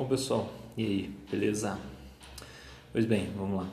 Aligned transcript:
Bom 0.00 0.06
pessoal, 0.06 0.50
e 0.78 0.82
aí, 0.82 1.10
beleza? 1.30 1.78
Pois 2.90 3.04
bem, 3.04 3.28
vamos 3.36 3.58
lá. 3.58 3.68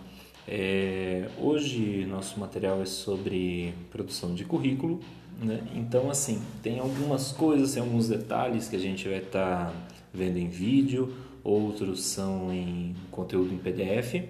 É, 0.46 1.30
hoje 1.40 2.06
nosso 2.06 2.38
material 2.38 2.82
é 2.82 2.86
sobre 2.86 3.74
produção 3.90 4.36
de 4.36 4.44
currículo, 4.44 5.00
né? 5.42 5.66
Então 5.74 6.10
assim, 6.12 6.42
tem 6.62 6.80
algumas 6.80 7.32
coisas, 7.32 7.76
tem 7.76 7.82
alguns 7.82 8.10
detalhes 8.10 8.68
que 8.68 8.76
a 8.76 8.80
gente 8.80 9.08
vai 9.08 9.20
estar 9.20 9.68
tá 9.68 9.74
vendo 10.14 10.36
em 10.36 10.50
vídeo, 10.50 11.16
outros 11.46 12.04
são 12.04 12.52
em 12.52 12.94
conteúdo 13.10 13.54
em 13.54 13.58
PDF, 13.58 14.28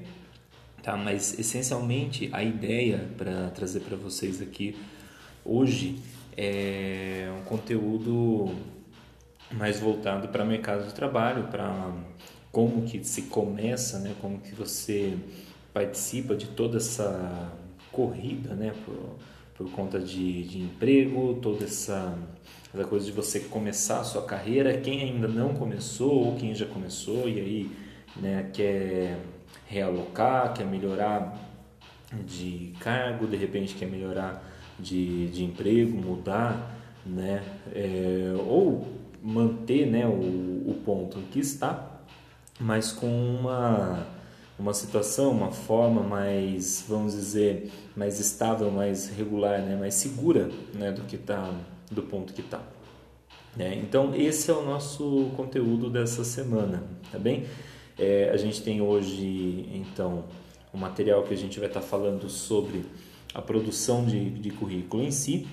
tá? 0.83 0.95
Mas 0.95 1.39
essencialmente 1.39 2.29
a 2.31 2.43
ideia 2.43 3.09
para 3.17 3.49
trazer 3.49 3.79
para 3.79 3.97
vocês 3.97 4.39
aqui 4.39 4.77
hoje 5.43 5.97
é 6.37 7.27
um 7.41 7.43
conteúdo 7.43 8.53
mais 9.51 9.79
voltado 9.79 10.27
para 10.27 10.43
o 10.43 10.47
mercado 10.47 10.85
de 10.85 10.93
trabalho, 10.93 11.43
para 11.47 11.91
como 12.51 12.83
que 12.83 13.03
se 13.03 13.23
começa, 13.23 13.99
né? 13.99 14.15
Como 14.21 14.39
que 14.39 14.53
você 14.53 15.17
participa 15.73 16.35
de 16.35 16.47
toda 16.47 16.77
essa 16.77 17.51
corrida, 17.91 18.53
né? 18.53 18.73
Por, 18.85 19.15
por 19.55 19.71
conta 19.71 19.99
de, 19.99 20.43
de 20.43 20.59
emprego, 20.59 21.39
toda 21.41 21.65
essa, 21.65 22.17
essa 22.73 22.83
coisa 22.85 23.05
de 23.05 23.11
você 23.11 23.39
começar 23.41 23.99
a 23.99 24.03
sua 24.03 24.23
carreira, 24.23 24.77
quem 24.77 25.01
ainda 25.01 25.27
não 25.27 25.53
começou 25.53 26.27
ou 26.27 26.35
quem 26.35 26.53
já 26.53 26.65
começou 26.65 27.27
e 27.27 27.39
aí 27.39 27.71
né, 28.15 28.49
quer 28.53 29.17
realocar, 29.67 30.53
quer 30.53 30.65
melhorar 30.65 31.35
de 32.25 32.73
cargo, 32.79 33.27
de 33.27 33.35
repente 33.35 33.75
quer 33.75 33.87
melhorar 33.87 34.43
de, 34.79 35.27
de 35.27 35.43
emprego, 35.43 35.97
mudar, 35.97 36.75
né? 37.05 37.43
É, 37.73 38.33
ou 38.47 38.96
manter 39.21 39.85
né, 39.85 40.05
o, 40.05 40.69
o 40.69 40.81
ponto 40.85 41.19
que 41.31 41.39
está, 41.39 42.01
mas 42.59 42.91
com 42.91 43.07
uma, 43.07 44.07
uma 44.57 44.73
situação, 44.73 45.31
uma 45.31 45.51
forma 45.51 46.01
mais, 46.01 46.85
vamos 46.87 47.13
dizer, 47.13 47.71
mais 47.95 48.19
estável, 48.19 48.71
mais 48.71 49.09
regular, 49.09 49.61
né, 49.61 49.75
mais 49.75 49.93
segura 49.95 50.49
né, 50.73 50.91
do 50.91 51.01
que 51.03 51.15
está, 51.15 51.53
do 51.91 52.03
ponto 52.03 52.33
que 52.33 52.41
está. 52.41 52.61
É, 53.59 53.73
então 53.73 54.13
esse 54.15 54.51
é 54.51 54.53
o 54.53 54.63
nosso 54.63 55.31
conteúdo 55.35 55.89
dessa 55.89 56.23
semana, 56.23 56.83
tá 57.11 57.17
bem? 57.17 57.45
É, 57.97 58.29
a 58.31 58.37
gente 58.37 58.61
tem 58.61 58.81
hoje 58.81 59.67
então 59.73 60.25
o 60.71 60.77
material 60.77 61.23
que 61.23 61.33
a 61.33 61.37
gente 61.37 61.59
vai 61.59 61.67
estar 61.67 61.81
tá 61.81 61.85
falando 61.85 62.29
sobre 62.29 62.85
a 63.33 63.41
produção 63.41 64.05
de, 64.05 64.29
de 64.29 64.51
currículo 64.51 65.03
em 65.03 65.09
si, 65.09 65.47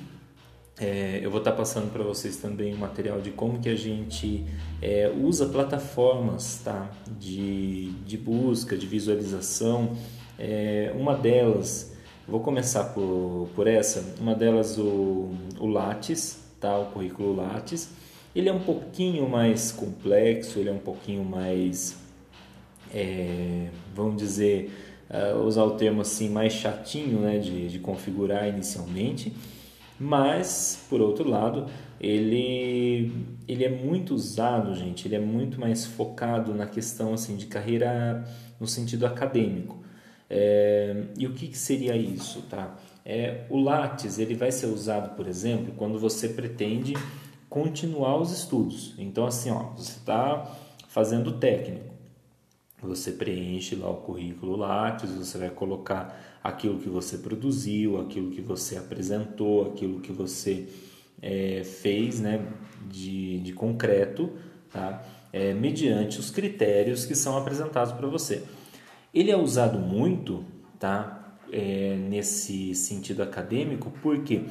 é, 0.79 1.21
eu 1.23 1.31
vou 1.31 1.39
estar 1.39 1.53
passando 1.53 1.93
para 1.93 2.03
vocês 2.03 2.37
também 2.37 2.75
o 2.75 2.79
material 2.79 3.21
de 3.21 3.31
como 3.31 3.61
que 3.61 3.69
a 3.69 3.77
gente 3.77 4.45
é, 4.83 5.09
usa 5.09 5.47
plataformas 5.47 6.61
tá? 6.65 6.91
de, 7.19 7.93
de 8.05 8.19
busca, 8.19 8.77
de 8.77 8.85
visualização. 8.85 9.93
É, 10.37 10.93
uma 10.97 11.15
delas, 11.15 11.97
vou 12.27 12.41
começar 12.41 12.85
por, 12.87 13.49
por 13.55 13.69
essa, 13.69 14.17
uma 14.21 14.35
delas 14.35 14.77
o, 14.77 15.31
o 15.61 15.67
Lattes, 15.67 16.41
tá? 16.59 16.77
o 16.77 16.87
currículo 16.87 17.37
Lattes. 17.37 17.91
Ele 18.35 18.49
é 18.49 18.53
um 18.53 18.61
pouquinho 18.65 19.29
mais 19.29 19.71
complexo, 19.71 20.59
ele 20.59 20.71
é 20.71 20.73
um 20.73 20.79
pouquinho 20.79 21.25
mais, 21.25 21.97
é, 22.93 23.69
vamos 23.95 24.17
dizer, 24.17 24.73
uh, 25.09 25.39
usar 25.45 25.63
o 25.63 25.77
termo 25.77 26.01
assim, 26.01 26.29
mais 26.29 26.53
chatinho 26.53 27.21
né? 27.21 27.39
de, 27.39 27.69
de 27.69 27.79
configurar 27.79 28.49
inicialmente 28.49 29.33
mas, 29.99 30.85
por 30.91 31.01
outro 31.01 31.29
lado, 31.29 31.67
ele, 32.01 33.13
ele 33.47 33.65
é 33.65 33.69
muito 33.69 34.15
usado, 34.15 34.75
gente, 34.75 35.07
ele 35.07 35.15
é 35.15 35.21
muito 35.21 35.61
mais 35.61 35.87
focado 35.87 36.53
na 36.53 36.67
questão 36.67 37.15
assim 37.15 37.37
de 37.37 37.47
carreira 37.47 38.25
no 38.59 38.67
sentido 38.67 39.07
acadêmico. 39.07 39.83
É, 40.29 41.05
e 41.17 41.27
o 41.27 41.33
que, 41.33 41.49
que, 41.49 41.59
seria 41.59 41.97
isso, 41.97 42.43
tá? 42.43 42.77
É, 43.05 43.45
o 43.51 43.61
Lattes 43.61 44.19
ele 44.19 44.35
vai 44.35 44.51
ser 44.51 44.67
usado, 44.67 45.15
por 45.15 45.29
exemplo, 45.29 45.75
quando 45.77 45.99
você 45.99 46.29
pretende 46.29 46.95
continuar 47.49 48.17
os 48.17 48.33
estudos. 48.33 48.95
Então, 48.99 49.27
assim, 49.27 49.51
ó, 49.51 49.71
você 49.77 49.99
está 49.99 50.51
fazendo 50.89 51.39
técnico, 51.39 51.95
você 52.83 53.13
preenche 53.13 53.77
lá 53.77 53.89
o 53.91 53.99
currículo 53.99 54.57
Lattes, 54.57 55.11
você 55.11 55.39
vai 55.39 55.51
colocar 55.51 56.34
aquilo 56.45 56.79
que 56.79 56.89
você 56.89 57.19
produziu, 57.19 58.01
aquilo 58.01 58.31
que 58.31 58.41
você 58.41 58.77
apresentou, 58.77 59.73
aquilo 59.73 60.01
que 60.01 60.13
você 60.13 60.69
é, 61.21 61.65
fez 61.65 62.21
né, 62.21 62.47
de, 62.89 63.41
de 63.41 63.53
concreto, 63.53 64.31
tá? 64.71 65.03
É, 65.33 65.53
mediante 65.53 66.21
os 66.21 66.31
critérios 66.31 67.05
que 67.05 67.17
são 67.17 67.37
apresentados 67.37 67.93
para 67.93 68.07
você. 68.07 68.45
Ele 69.13 69.33
é 69.33 69.37
usado 69.37 69.81
muito 69.81 70.45
tá? 70.85 71.21
É, 71.51 71.97
nesse 71.97 72.75
sentido 72.75 73.23
acadêmico, 73.23 73.91
por 74.03 74.23
quê? 74.23 74.45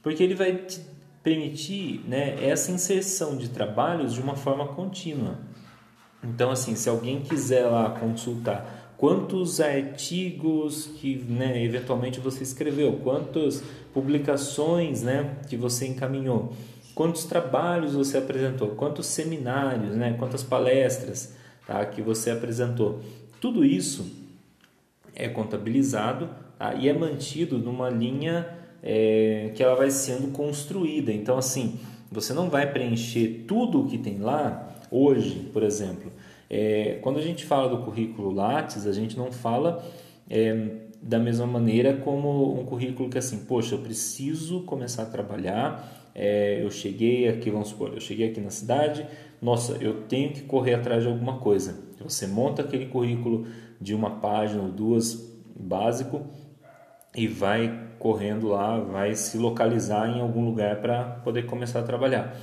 Porque 0.00 0.22
ele 0.22 0.34
vai 0.34 0.54
te 0.56 0.80
permitir 1.22 2.04
né, 2.06 2.36
essa 2.44 2.70
inserção 2.70 3.36
de 3.36 3.48
trabalhos 3.48 4.14
de 4.14 4.20
uma 4.20 4.36
forma 4.36 4.68
contínua. 4.68 5.38
Então, 6.22 6.50
assim, 6.50 6.76
se 6.76 6.88
alguém 6.88 7.20
quiser 7.20 7.66
lá 7.66 7.90
consultar 7.90 8.81
quantos 9.02 9.60
artigos 9.60 10.86
que 11.00 11.16
né, 11.28 11.60
eventualmente 11.64 12.20
você 12.20 12.44
escreveu, 12.44 13.00
quantas 13.02 13.60
publicações 13.92 15.02
né, 15.02 15.38
que 15.48 15.56
você 15.56 15.88
encaminhou, 15.88 16.52
quantos 16.94 17.24
trabalhos 17.24 17.94
você 17.94 18.18
apresentou, 18.18 18.68
quantos 18.76 19.06
seminários, 19.06 19.96
né, 19.96 20.14
quantas 20.16 20.44
palestras 20.44 21.34
tá, 21.66 21.84
que 21.84 22.00
você 22.00 22.30
apresentou. 22.30 23.00
Tudo 23.40 23.64
isso 23.64 24.06
é 25.16 25.28
contabilizado 25.28 26.30
tá, 26.56 26.72
e 26.74 26.88
é 26.88 26.92
mantido 26.92 27.58
numa 27.58 27.90
linha 27.90 28.56
é, 28.80 29.50
que 29.56 29.64
ela 29.64 29.74
vai 29.74 29.90
sendo 29.90 30.28
construída. 30.28 31.12
Então, 31.12 31.36
assim, 31.36 31.80
você 32.08 32.32
não 32.32 32.48
vai 32.48 32.72
preencher 32.72 33.46
tudo 33.48 33.80
o 33.80 33.88
que 33.88 33.98
tem 33.98 34.20
lá 34.20 34.76
hoje, 34.92 35.50
por 35.52 35.64
exemplo, 35.64 36.12
é, 36.54 36.98
quando 37.00 37.18
a 37.18 37.22
gente 37.22 37.46
fala 37.46 37.66
do 37.66 37.82
currículo 37.82 38.30
Lattes, 38.30 38.86
a 38.86 38.92
gente 38.92 39.16
não 39.16 39.32
fala 39.32 39.82
é, 40.28 40.68
da 41.00 41.18
mesma 41.18 41.46
maneira 41.46 41.96
como 41.96 42.60
um 42.60 42.62
currículo 42.66 43.08
que 43.08 43.16
assim, 43.16 43.46
poxa, 43.46 43.74
eu 43.74 43.78
preciso 43.78 44.60
começar 44.64 45.04
a 45.04 45.06
trabalhar, 45.06 46.10
é, 46.14 46.62
eu 46.62 46.70
cheguei 46.70 47.26
aqui, 47.26 47.50
vamos 47.50 47.68
supor, 47.68 47.94
eu 47.94 48.00
cheguei 48.00 48.28
aqui 48.28 48.38
na 48.38 48.50
cidade, 48.50 49.06
nossa, 49.40 49.78
eu 49.80 50.02
tenho 50.02 50.30
que 50.30 50.42
correr 50.42 50.74
atrás 50.74 51.02
de 51.02 51.08
alguma 51.08 51.38
coisa. 51.38 51.74
Você 52.00 52.26
monta 52.26 52.60
aquele 52.60 52.84
currículo 52.84 53.46
de 53.80 53.94
uma 53.94 54.20
página 54.20 54.62
ou 54.62 54.68
duas 54.68 55.32
básico 55.56 56.20
e 57.16 57.26
vai 57.26 57.88
correndo 57.98 58.48
lá, 58.48 58.78
vai 58.78 59.14
se 59.14 59.38
localizar 59.38 60.06
em 60.14 60.20
algum 60.20 60.44
lugar 60.44 60.82
para 60.82 61.02
poder 61.24 61.46
começar 61.46 61.80
a 61.80 61.82
trabalhar. 61.82 62.36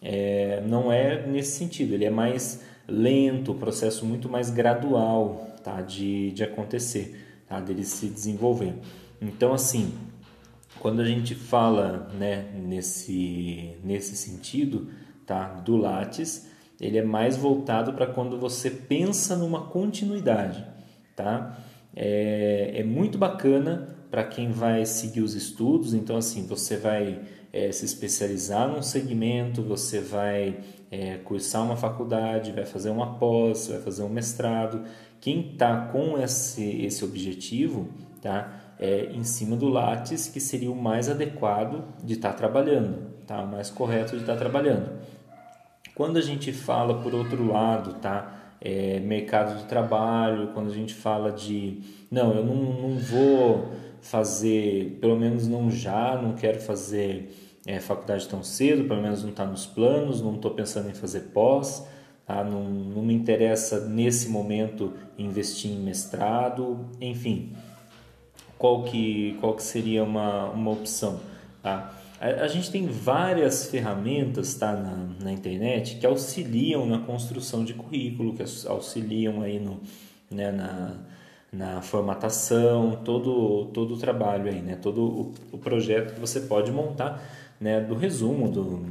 É, 0.00 0.62
não 0.64 0.92
é 0.92 1.26
nesse 1.26 1.58
sentido, 1.58 1.94
ele 1.94 2.04
é 2.04 2.10
mais 2.10 2.62
lento, 2.88 3.54
processo 3.54 4.06
muito 4.06 4.28
mais 4.28 4.50
gradual 4.50 5.54
tá, 5.62 5.82
de, 5.82 6.32
de 6.32 6.42
acontecer, 6.42 7.42
tá, 7.46 7.60
dele 7.60 7.84
se 7.84 8.08
desenvolver. 8.08 8.74
Então, 9.20 9.52
assim, 9.52 9.92
quando 10.80 11.00
a 11.00 11.04
gente 11.04 11.34
fala 11.34 12.08
né, 12.18 12.50
nesse, 12.54 13.74
nesse 13.84 14.16
sentido 14.16 14.88
tá, 15.26 15.54
do 15.60 15.76
Lattes, 15.76 16.48
ele 16.80 16.96
é 16.96 17.02
mais 17.02 17.36
voltado 17.36 17.92
para 17.92 18.06
quando 18.06 18.38
você 18.38 18.70
pensa 18.70 19.36
numa 19.36 19.66
continuidade. 19.66 20.64
Tá? 21.14 21.58
É, 21.94 22.72
é 22.76 22.84
muito 22.84 23.18
bacana 23.18 23.96
para 24.10 24.24
quem 24.24 24.50
vai 24.50 24.86
seguir 24.86 25.20
os 25.20 25.34
estudos, 25.34 25.92
então 25.92 26.16
assim, 26.16 26.46
você 26.46 26.76
vai 26.76 27.20
é, 27.52 27.72
se 27.72 27.84
especializar 27.84 28.68
num 28.68 28.82
segmento, 28.82 29.62
você 29.62 30.00
vai 30.00 30.58
é, 30.90 31.16
cursar 31.18 31.62
uma 31.62 31.76
faculdade, 31.76 32.52
vai 32.52 32.64
fazer 32.64 32.90
uma 32.90 33.18
pós, 33.18 33.68
vai 33.68 33.80
fazer 33.80 34.02
um 34.02 34.08
mestrado. 34.08 34.84
Quem 35.20 35.52
está 35.52 35.86
com 35.86 36.18
esse, 36.18 36.82
esse 36.82 37.04
objetivo, 37.04 37.88
tá? 38.20 38.60
É 38.78 39.06
em 39.12 39.24
cima 39.24 39.56
do 39.56 39.68
Lattes, 39.68 40.28
que 40.28 40.38
seria 40.38 40.70
o 40.70 40.76
mais 40.76 41.08
adequado 41.08 41.84
de 42.04 42.14
estar 42.14 42.30
tá 42.30 42.36
trabalhando, 42.36 43.08
tá? 43.26 43.42
O 43.42 43.48
mais 43.48 43.70
correto 43.70 44.12
de 44.12 44.22
estar 44.22 44.34
tá 44.34 44.38
trabalhando. 44.38 44.90
Quando 45.94 46.16
a 46.16 46.22
gente 46.22 46.52
fala, 46.52 47.02
por 47.02 47.14
outro 47.14 47.44
lado, 47.46 47.94
tá? 47.94 48.34
É, 48.60 49.00
mercado 49.00 49.56
de 49.58 49.64
trabalho, 49.64 50.48
quando 50.52 50.70
a 50.70 50.74
gente 50.74 50.94
fala 50.94 51.30
de 51.30 51.80
não, 52.10 52.34
eu 52.34 52.44
não, 52.44 52.54
não 52.54 52.98
vou 52.98 53.68
fazer, 54.00 54.98
pelo 55.00 55.18
menos 55.18 55.46
não 55.46 55.70
já, 55.70 56.20
não 56.20 56.34
quero 56.34 56.60
fazer 56.60 57.34
é, 57.66 57.80
faculdade 57.80 58.28
tão 58.28 58.42
cedo, 58.42 58.84
pelo 58.84 59.02
menos 59.02 59.22
não 59.22 59.30
está 59.30 59.44
nos 59.44 59.66
planos, 59.66 60.20
não 60.20 60.34
estou 60.34 60.52
pensando 60.52 60.88
em 60.88 60.94
fazer 60.94 61.20
pós, 61.32 61.86
tá? 62.26 62.42
não, 62.42 62.64
não 62.64 63.02
me 63.02 63.14
interessa 63.14 63.86
nesse 63.86 64.28
momento 64.28 64.94
investir 65.18 65.70
em 65.70 65.78
mestrado, 65.78 66.86
enfim, 67.00 67.52
qual 68.56 68.84
que, 68.84 69.36
qual 69.40 69.54
que 69.54 69.62
seria 69.62 70.02
uma, 70.04 70.50
uma 70.50 70.70
opção? 70.70 71.20
Tá? 71.62 71.98
a, 72.20 72.44
a 72.44 72.48
gente 72.48 72.70
tem 72.70 72.86
várias 72.86 73.66
ferramentas 73.66 74.54
tá, 74.54 74.72
na, 74.72 75.08
na 75.20 75.32
internet 75.32 75.96
que 75.96 76.06
auxiliam 76.06 76.86
na 76.86 76.98
construção 76.98 77.64
de 77.64 77.74
currículo, 77.74 78.34
que 78.34 78.42
auxiliam 78.66 79.42
aí 79.42 79.58
no, 79.58 79.80
né, 80.30 80.50
na, 80.50 80.96
na 81.52 81.80
formatação, 81.80 83.00
todo, 83.04 83.66
todo 83.72 83.94
o 83.94 83.98
trabalho 83.98 84.50
aí, 84.50 84.60
né, 84.60 84.76
todo 84.76 85.02
o, 85.02 85.34
o 85.52 85.58
projeto 85.58 86.14
que 86.14 86.20
você 86.20 86.40
pode 86.40 86.70
montar 86.70 87.22
né, 87.60 87.80
do 87.80 87.94
resumo 87.94 88.50
do, 88.50 88.84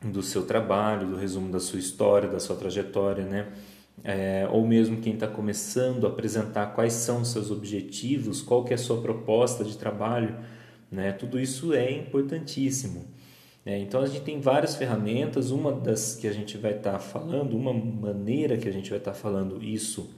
do 0.00 0.22
seu 0.22 0.46
trabalho, 0.46 1.08
do 1.08 1.16
resumo 1.16 1.50
da 1.50 1.60
sua 1.60 1.78
história, 1.78 2.28
da 2.28 2.40
sua 2.40 2.56
trajetória, 2.56 3.24
né? 3.24 3.48
É, 4.02 4.48
ou 4.50 4.66
mesmo 4.66 4.96
quem 4.96 5.12
está 5.12 5.26
começando 5.26 6.06
a 6.06 6.08
apresentar 6.08 6.68
quais 6.68 6.94
são 6.94 7.20
os 7.20 7.28
seus 7.28 7.50
objetivos, 7.50 8.40
qual 8.40 8.64
que 8.64 8.72
é 8.72 8.76
a 8.76 8.78
sua 8.78 9.02
proposta 9.02 9.62
de 9.62 9.76
trabalho, 9.76 10.34
né? 10.90 11.12
Tudo 11.12 11.38
isso 11.38 11.74
é 11.74 11.90
importantíssimo. 11.90 13.04
É, 13.66 13.78
então 13.78 14.00
a 14.00 14.06
gente 14.06 14.22
tem 14.22 14.40
várias 14.40 14.74
ferramentas, 14.74 15.50
uma 15.50 15.70
das 15.70 16.14
que 16.14 16.26
a 16.26 16.32
gente 16.32 16.56
vai 16.56 16.72
estar 16.76 16.92
tá 16.92 16.98
falando, 16.98 17.54
uma 17.54 17.74
maneira 17.74 18.56
que 18.56 18.66
a 18.66 18.72
gente 18.72 18.88
vai 18.88 18.98
estar 18.98 19.12
tá 19.12 19.16
falando 19.16 19.62
isso 19.62 20.08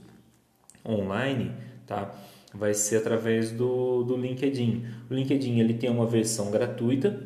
online, 0.85 1.51
tá? 1.85 2.13
Vai 2.53 2.73
ser 2.73 2.97
através 2.97 3.51
do, 3.51 4.03
do 4.03 4.15
LinkedIn. 4.15 4.85
O 5.09 5.13
LinkedIn 5.13 5.59
ele 5.59 5.73
tem 5.73 5.89
uma 5.89 6.05
versão 6.05 6.51
gratuita, 6.51 7.19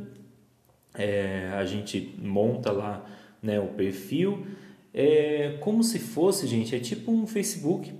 é, 0.93 1.49
a 1.53 1.65
gente 1.65 2.15
monta 2.21 2.71
lá 2.71 3.05
né, 3.41 3.59
o 3.59 3.67
perfil, 3.67 4.45
é 4.93 5.57
como 5.59 5.83
se 5.83 5.99
fosse, 5.99 6.47
gente, 6.47 6.75
é 6.75 6.79
tipo 6.79 7.11
um 7.11 7.27
Facebook, 7.27 7.93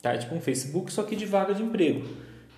tá? 0.00 0.12
É 0.12 0.18
tipo 0.18 0.34
um 0.34 0.40
Facebook, 0.40 0.92
só 0.92 1.02
que 1.02 1.16
de 1.16 1.26
vaga 1.26 1.52
de 1.52 1.62
emprego. 1.62 2.06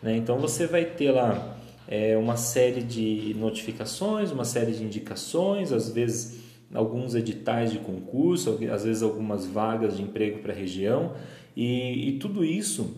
Né? 0.03 0.17
Então 0.17 0.39
você 0.39 0.67
vai 0.67 0.85
ter 0.85 1.13
lá 1.13 1.57
é, 1.89 2.17
uma 2.17 2.37
série 2.37 2.83
de 2.83 3.35
notificações, 3.39 4.31
uma 4.31 4.45
série 4.45 4.73
de 4.73 4.85
indicações, 4.85 5.73
às 5.73 5.89
vezes 5.89 6.45
alguns 6.75 7.15
editais 7.15 7.73
de 7.73 7.79
concurso, 7.79 8.59
às 8.71 8.85
vezes 8.85 9.03
algumas 9.03 9.47
vagas 9.47 9.97
de 9.97 10.03
emprego 10.03 10.41
para 10.41 10.53
a 10.53 10.57
região, 10.57 11.15
e, 11.57 12.11
e, 12.11 12.19
tudo 12.19 12.45
isso 12.45 12.97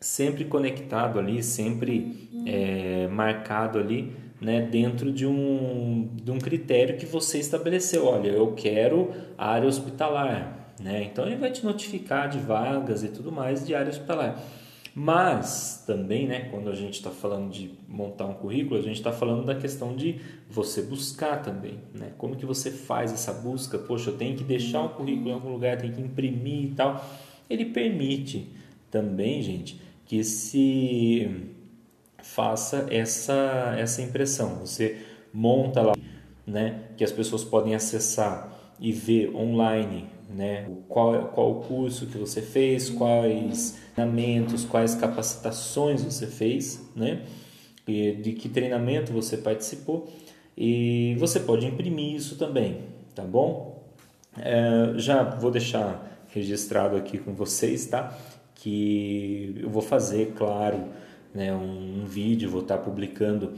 sempre 0.00 0.44
conectado 0.44 1.18
ali, 1.18 1.42
sempre 1.42 2.28
é, 2.46 3.08
marcado 3.08 3.78
ali 3.78 4.14
né, 4.40 4.60
dentro 4.60 5.10
de 5.10 5.26
um, 5.26 6.10
de 6.22 6.30
um 6.30 6.38
critério 6.38 6.96
que 6.96 7.06
você 7.06 7.38
estabeleceu. 7.38 8.06
Olha, 8.06 8.28
eu 8.28 8.52
quero 8.52 9.10
área 9.38 9.66
hospitalar. 9.66 10.74
Né? 10.80 11.04
Então 11.04 11.26
ele 11.26 11.36
vai 11.36 11.50
te 11.50 11.64
notificar 11.64 12.28
de 12.28 12.38
vagas 12.38 13.02
e 13.02 13.08
tudo 13.08 13.32
mais 13.32 13.66
de 13.66 13.74
área 13.74 13.90
hospitalar. 13.90 14.38
Mas 14.94 15.82
também, 15.84 16.28
né, 16.28 16.48
quando 16.50 16.70
a 16.70 16.74
gente 16.74 16.94
está 16.94 17.10
falando 17.10 17.50
de 17.50 17.72
montar 17.88 18.26
um 18.26 18.34
currículo, 18.34 18.78
a 18.78 18.82
gente 18.82 18.96
está 18.96 19.10
falando 19.10 19.44
da 19.44 19.54
questão 19.54 19.96
de 19.96 20.20
você 20.48 20.82
buscar 20.82 21.42
também. 21.42 21.80
Né? 21.92 22.12
Como 22.16 22.36
que 22.36 22.46
você 22.46 22.70
faz 22.70 23.12
essa 23.12 23.32
busca? 23.32 23.76
Poxa, 23.76 24.10
eu 24.10 24.16
tenho 24.16 24.36
que 24.36 24.44
deixar 24.44 24.82
um 24.82 24.88
currículo 24.88 25.30
em 25.30 25.32
algum 25.32 25.50
lugar, 25.50 25.78
tenho 25.78 25.92
que 25.92 26.00
imprimir 26.00 26.66
e 26.66 26.74
tal. 26.74 27.04
Ele 27.48 27.66
permite 27.66 28.48
também, 28.90 29.42
gente, 29.42 29.80
que 30.06 30.22
se 30.22 31.30
faça 32.22 32.86
essa, 32.90 33.74
essa 33.78 34.02
impressão. 34.02 34.60
Você 34.60 34.98
monta 35.32 35.82
lá, 35.82 35.94
né, 36.46 36.82
que 36.96 37.04
as 37.04 37.12
pessoas 37.12 37.44
podem 37.44 37.74
acessar 37.74 38.74
e 38.80 38.92
ver 38.92 39.34
online, 39.34 40.06
né, 40.28 40.68
qual, 40.88 41.28
qual 41.28 41.60
curso 41.60 42.06
que 42.06 42.18
você 42.18 42.40
fez, 42.40 42.90
quais 42.90 43.78
treinamentos, 43.94 44.64
quais 44.64 44.94
capacitações 44.94 46.02
você 46.02 46.26
fez, 46.26 46.90
né, 46.96 47.24
e 47.86 48.12
de 48.12 48.32
que 48.32 48.48
treinamento 48.48 49.12
você 49.12 49.36
participou 49.36 50.08
e 50.56 51.16
você 51.18 51.40
pode 51.40 51.66
imprimir 51.66 52.14
isso 52.14 52.36
também, 52.36 52.80
tá 53.14 53.22
bom? 53.22 53.82
É, 54.38 54.94
já 54.96 55.22
vou 55.22 55.50
deixar 55.50 56.13
registrado 56.34 56.96
aqui 56.96 57.16
com 57.16 57.32
vocês, 57.32 57.86
tá? 57.86 58.18
Que 58.56 59.54
eu 59.62 59.70
vou 59.70 59.80
fazer, 59.80 60.32
claro, 60.36 60.88
né, 61.32 61.52
um, 61.54 62.02
um 62.02 62.04
vídeo, 62.04 62.50
vou 62.50 62.62
estar 62.62 62.78
publicando 62.78 63.54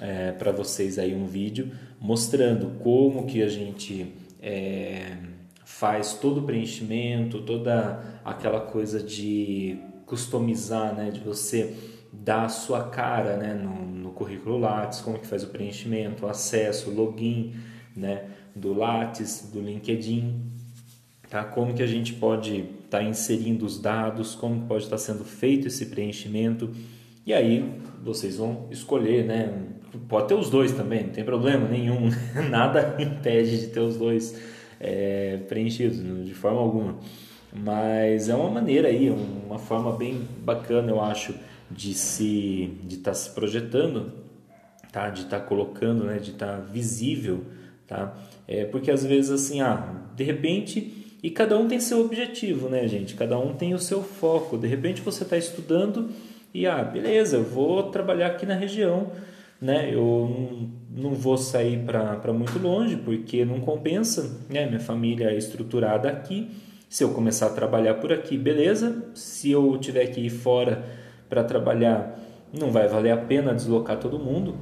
é, 0.00 0.32
para 0.32 0.52
vocês 0.52 0.98
aí 0.98 1.14
um 1.14 1.26
vídeo 1.26 1.72
mostrando 1.98 2.78
como 2.80 3.26
que 3.26 3.42
a 3.42 3.48
gente 3.48 4.14
é, 4.40 5.16
faz 5.64 6.14
todo 6.14 6.40
o 6.40 6.42
preenchimento, 6.42 7.40
toda 7.42 8.20
aquela 8.24 8.60
coisa 8.60 9.02
de 9.02 9.78
customizar, 10.04 10.94
né, 10.94 11.10
de 11.10 11.20
você 11.20 11.74
dar 12.12 12.44
a 12.44 12.48
sua 12.48 12.88
cara 12.88 13.36
né, 13.36 13.54
no, 13.54 13.86
no 13.86 14.10
currículo 14.10 14.58
Lattes, 14.58 15.00
como 15.00 15.18
que 15.18 15.26
faz 15.26 15.44
o 15.44 15.48
preenchimento, 15.48 16.26
o 16.26 16.28
acesso, 16.28 16.90
o 16.90 16.94
login 16.94 17.54
né, 17.96 18.24
do 18.54 18.72
Lattes, 18.72 19.50
do 19.52 19.60
LinkedIn, 19.60 20.57
tá? 21.28 21.44
como 21.44 21.74
que 21.74 21.82
a 21.82 21.86
gente 21.86 22.14
pode 22.14 22.64
estar 22.84 22.98
tá 22.98 23.02
inserindo 23.02 23.64
os 23.66 23.78
dados, 23.78 24.34
como 24.34 24.66
pode 24.66 24.84
estar 24.84 24.96
tá 24.96 25.02
sendo 25.02 25.24
feito 25.24 25.68
esse 25.68 25.86
preenchimento, 25.86 26.70
e 27.26 27.32
aí 27.32 27.80
vocês 28.02 28.36
vão 28.36 28.66
escolher, 28.70 29.24
né? 29.24 29.52
Pode 30.08 30.28
ter 30.28 30.34
os 30.34 30.50
dois 30.50 30.72
também, 30.72 31.04
não 31.04 31.10
tem 31.10 31.24
problema 31.24 31.68
nenhum, 31.68 32.10
nada 32.50 32.96
impede 32.98 33.60
de 33.60 33.66
ter 33.68 33.80
os 33.80 33.96
dois 33.96 34.38
é, 34.80 35.38
preenchidos 35.48 35.98
de 36.26 36.34
forma 36.34 36.60
alguma. 36.60 36.98
Mas 37.52 38.28
é 38.28 38.34
uma 38.34 38.50
maneira 38.50 38.88
aí, 38.88 39.10
uma 39.10 39.58
forma 39.58 39.96
bem 39.96 40.26
bacana, 40.42 40.90
eu 40.90 41.00
acho, 41.00 41.34
de 41.70 41.94
se 41.94 42.78
de 42.84 42.96
estar 42.96 43.10
tá 43.10 43.14
se 43.14 43.30
projetando, 43.30 44.12
tá? 44.92 45.08
De 45.10 45.22
estar 45.22 45.40
tá 45.40 45.44
colocando, 45.44 46.04
né? 46.04 46.18
De 46.18 46.30
estar 46.30 46.58
tá 46.58 46.60
visível, 46.60 47.44
tá? 47.86 48.16
É 48.46 48.64
porque 48.64 48.90
às 48.90 49.04
vezes 49.04 49.30
assim, 49.30 49.60
ah, 49.60 50.02
de 50.14 50.24
repente 50.24 50.97
e 51.22 51.30
cada 51.30 51.58
um 51.58 51.66
tem 51.66 51.80
seu 51.80 52.00
objetivo, 52.00 52.68
né, 52.68 52.86
gente? 52.86 53.14
Cada 53.14 53.38
um 53.38 53.54
tem 53.54 53.74
o 53.74 53.78
seu 53.78 54.02
foco. 54.02 54.56
De 54.56 54.68
repente 54.68 55.00
você 55.00 55.24
está 55.24 55.36
estudando 55.36 56.10
e 56.54 56.66
ah, 56.66 56.82
beleza, 56.82 57.36
eu 57.36 57.44
vou 57.44 57.84
trabalhar 57.84 58.28
aqui 58.28 58.46
na 58.46 58.54
região, 58.54 59.10
né? 59.60 59.92
Eu 59.92 60.68
não, 60.90 61.14
vou 61.14 61.36
sair 61.36 61.78
para 61.84 62.32
muito 62.32 62.58
longe 62.58 62.96
porque 62.96 63.44
não 63.44 63.60
compensa, 63.60 64.44
né? 64.48 64.66
Minha 64.66 64.80
família 64.80 65.30
é 65.30 65.36
estruturada 65.36 66.08
aqui. 66.08 66.50
Se 66.88 67.02
eu 67.02 67.10
começar 67.10 67.46
a 67.46 67.50
trabalhar 67.50 67.94
por 67.94 68.12
aqui, 68.12 68.38
beleza. 68.38 69.10
Se 69.14 69.50
eu 69.50 69.76
tiver 69.78 70.06
que 70.06 70.20
ir 70.20 70.30
fora 70.30 70.84
para 71.28 71.42
trabalhar, 71.42 72.18
não 72.56 72.70
vai 72.70 72.86
valer 72.86 73.10
a 73.10 73.16
pena 73.16 73.52
deslocar 73.52 73.98
todo 73.98 74.18
mundo. 74.18 74.56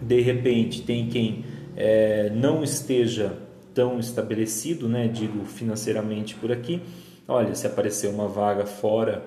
De 0.00 0.20
repente, 0.20 0.82
tem 0.82 1.08
quem 1.08 1.42
é, 1.74 2.30
não 2.34 2.62
esteja 2.62 3.45
tão 3.76 4.00
estabelecido, 4.00 4.88
né? 4.88 5.06
Digo 5.06 5.44
financeiramente 5.44 6.34
por 6.34 6.50
aqui. 6.50 6.80
Olha, 7.28 7.54
se 7.54 7.66
aparecer 7.66 8.08
uma 8.08 8.26
vaga 8.26 8.64
fora 8.64 9.22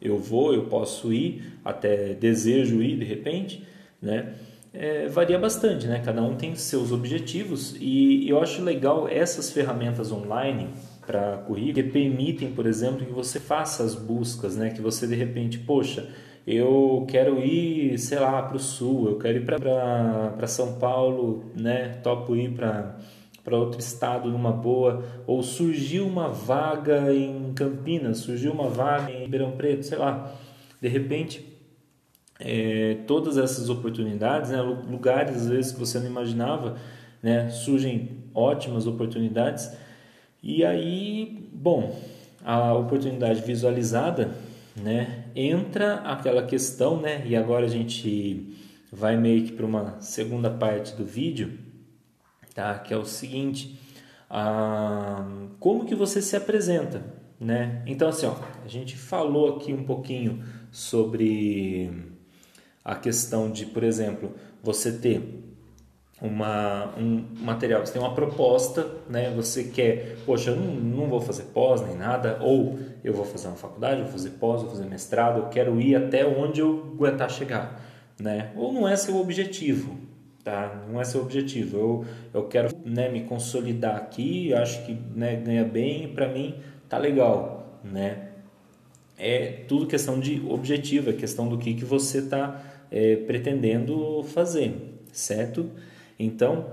eu 0.00 0.18
vou, 0.18 0.52
eu 0.52 0.64
posso 0.64 1.12
ir, 1.12 1.44
até 1.64 2.12
desejo 2.12 2.82
ir 2.82 2.98
de 2.98 3.04
repente, 3.04 3.64
né? 4.00 4.34
É, 4.74 5.06
varia 5.06 5.38
bastante, 5.38 5.86
né? 5.86 6.02
Cada 6.04 6.20
um 6.22 6.34
tem 6.34 6.56
seus 6.56 6.90
objetivos 6.90 7.76
e, 7.78 8.28
eu 8.28 8.42
acho 8.42 8.62
legal 8.64 9.06
essas 9.06 9.52
ferramentas 9.52 10.10
online 10.10 10.70
para 11.06 11.36
currículo 11.46 11.74
que 11.74 11.82
permitem, 11.84 12.50
por 12.50 12.66
exemplo, 12.66 13.06
que 13.06 13.12
você 13.12 13.38
faça 13.38 13.84
as 13.84 13.94
buscas, 13.94 14.56
né? 14.56 14.70
Que 14.70 14.80
você 14.80 15.06
de 15.06 15.14
repente, 15.14 15.58
poxa, 15.58 16.08
eu 16.44 17.04
quero 17.08 17.38
ir, 17.38 17.96
sei 17.98 18.18
lá, 18.18 18.42
para 18.42 18.56
o 18.56 18.60
sul, 18.60 19.10
eu 19.10 19.18
quero 19.18 19.38
ir 19.38 19.44
para 19.44 20.46
São 20.48 20.78
Paulo, 20.80 21.44
né? 21.54 22.00
Topo 22.02 22.34
ir 22.34 22.50
para 22.50 22.98
para 23.44 23.56
outro 23.56 23.80
estado 23.80 24.30
numa 24.30 24.52
boa, 24.52 25.04
ou 25.26 25.42
surgiu 25.42 26.06
uma 26.06 26.28
vaga 26.28 27.12
em 27.12 27.52
Campinas, 27.54 28.18
surgiu 28.18 28.52
uma 28.52 28.68
vaga 28.68 29.10
em 29.10 29.22
Ribeirão 29.22 29.52
Preto, 29.52 29.84
sei 29.84 29.98
lá. 29.98 30.32
De 30.80 30.88
repente, 30.88 31.44
é, 32.38 32.98
todas 33.06 33.36
essas 33.36 33.68
oportunidades, 33.68 34.50
né, 34.50 34.60
lugares 34.60 35.36
às 35.36 35.48
vezes 35.48 35.72
que 35.72 35.80
você 35.80 35.98
não 35.98 36.06
imaginava, 36.06 36.76
né, 37.22 37.50
surgem 37.50 38.22
ótimas 38.34 38.86
oportunidades. 38.86 39.70
E 40.42 40.64
aí, 40.64 41.48
bom, 41.52 41.96
a 42.44 42.74
oportunidade 42.74 43.42
visualizada, 43.42 44.32
né, 44.76 45.24
entra 45.34 45.96
aquela 45.96 46.44
questão, 46.44 47.00
né, 47.00 47.22
e 47.26 47.36
agora 47.36 47.66
a 47.66 47.68
gente 47.68 48.56
vai 48.92 49.16
meio 49.16 49.44
que 49.44 49.52
para 49.52 49.66
uma 49.66 50.00
segunda 50.00 50.50
parte 50.50 50.94
do 50.94 51.04
vídeo 51.04 51.71
tá? 52.54 52.78
Que 52.78 52.92
é 52.94 52.96
o 52.96 53.04
seguinte, 53.04 53.78
ah, 54.30 55.26
como 55.58 55.84
que 55.84 55.94
você 55.94 56.22
se 56.22 56.36
apresenta, 56.36 57.04
né? 57.38 57.82
Então 57.86 58.08
assim, 58.08 58.26
ó, 58.26 58.34
a 58.64 58.68
gente 58.68 58.96
falou 58.96 59.56
aqui 59.56 59.72
um 59.72 59.84
pouquinho 59.84 60.42
sobre 60.70 61.90
a 62.84 62.94
questão 62.94 63.50
de, 63.50 63.66
por 63.66 63.82
exemplo, 63.82 64.32
você 64.62 64.92
ter 64.92 65.42
uma, 66.22 66.94
um 66.96 67.26
material, 67.40 67.84
você 67.84 67.92
tem 67.92 68.00
uma 68.00 68.14
proposta, 68.14 68.88
né? 69.08 69.30
Você 69.34 69.64
quer, 69.64 70.18
poxa, 70.24 70.50
eu 70.50 70.56
não, 70.56 70.74
não 70.74 71.08
vou 71.08 71.20
fazer 71.20 71.44
pós 71.52 71.80
nem 71.82 71.96
nada, 71.96 72.38
ou 72.40 72.78
eu 73.02 73.12
vou 73.12 73.24
fazer 73.24 73.48
uma 73.48 73.56
faculdade, 73.56 74.02
vou 74.02 74.10
fazer 74.12 74.30
pós, 74.30 74.62
vou 74.62 74.70
fazer 74.70 74.86
mestrado, 74.86 75.40
eu 75.40 75.48
quero 75.48 75.80
ir 75.80 75.96
até 75.96 76.24
onde 76.24 76.60
eu 76.60 76.92
aguentar 76.94 77.28
chegar, 77.28 77.84
né? 78.20 78.52
Ou 78.56 78.72
não 78.72 78.86
é 78.86 78.94
seu 78.94 79.16
objetivo, 79.16 79.98
tá? 80.44 80.84
Não 80.90 81.00
é 81.00 81.04
seu 81.04 81.20
objetivo. 81.22 81.78
Eu, 81.78 82.04
eu 82.34 82.48
quero 82.48 82.74
né, 82.84 83.08
me 83.08 83.22
consolidar 83.22 83.96
aqui, 83.96 84.52
acho 84.54 84.84
que 84.84 84.96
né, 85.14 85.36
ganha 85.36 85.64
bem, 85.64 86.08
para 86.08 86.28
mim 86.28 86.54
tá 86.88 86.98
legal, 86.98 87.80
né? 87.84 88.28
É 89.16 89.64
tudo 89.68 89.86
questão 89.86 90.18
de 90.18 90.42
objetivo, 90.48 91.10
é 91.10 91.12
questão 91.12 91.48
do 91.48 91.56
que, 91.56 91.74
que 91.74 91.84
você 91.84 92.18
está 92.18 92.60
é, 92.90 93.16
pretendendo 93.16 94.22
fazer, 94.24 94.74
certo? 95.12 95.70
Então, 96.18 96.66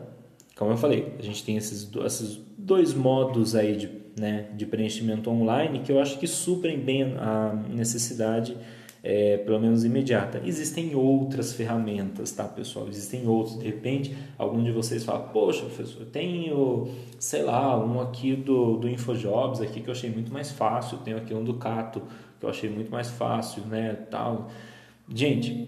como 0.56 0.72
eu 0.72 0.78
falei, 0.78 1.14
a 1.20 1.22
gente 1.22 1.44
tem 1.44 1.58
esses, 1.58 1.90
esses 2.06 2.40
dois 2.58 2.94
modos 2.94 3.56
aí 3.56 3.76
de, 3.76 3.90
né, 4.20 4.48
de 4.56 4.66
preenchimento 4.66 5.30
online 5.30 5.80
que 5.80 5.92
eu 5.92 6.00
acho 6.00 6.20
que 6.20 6.28
suprem 6.28 6.80
bem 6.80 7.16
a 7.18 7.54
necessidade 7.70 8.58
é, 9.04 9.38
pelo 9.38 9.60
menos 9.60 9.84
imediata. 9.84 10.42
Existem 10.46 10.96
outras 10.96 11.54
ferramentas, 11.54 12.32
tá, 12.32 12.44
pessoal? 12.44 12.88
Existem 12.88 13.28
outros. 13.28 13.58
De 13.58 13.66
repente, 13.66 14.16
algum 14.38 14.64
de 14.64 14.72
vocês 14.72 15.04
fala, 15.04 15.20
poxa, 15.20 15.62
professor, 15.62 16.02
eu 16.02 16.08
tenho, 16.08 16.90
sei 17.18 17.44
lá, 17.44 17.84
um 17.84 18.02
aqui 18.02 18.36
do, 18.36 18.78
do 18.78 18.90
InfoJobs 18.90 19.62
aqui 19.62 19.82
que 19.82 19.90
eu 19.90 19.94
achei 19.94 20.10
muito 20.10 20.32
mais 20.32 20.52
fácil, 20.52 20.98
tenho 21.00 21.18
aqui 21.18 21.34
um 21.34 21.44
do 21.44 21.56
Cato 21.56 22.02
que 22.40 22.46
eu 22.46 22.50
achei 22.50 22.70
muito 22.70 22.92
mais 22.92 23.10
fácil, 23.10 23.64
né, 23.66 23.94
tal. 24.10 24.50
Gente, 25.14 25.68